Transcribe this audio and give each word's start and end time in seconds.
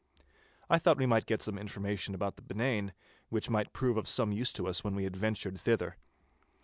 I 0.67 0.79
thought 0.79 0.97
we 0.97 1.05
might 1.05 1.27
get 1.27 1.43
some 1.43 1.59
information 1.59 2.15
about 2.15 2.35
the 2.35 2.41
Benane, 2.41 2.93
which 3.29 3.51
might 3.51 3.71
prove 3.71 3.97
of 3.97 4.07
some 4.07 4.31
use 4.31 4.51
to 4.53 4.67
us 4.67 4.83
when 4.83 4.95
we 4.95 5.05
adventured 5.05 5.59
thither. 5.59 5.95